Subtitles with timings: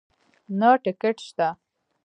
[0.59, 1.47] نه ټکټ شته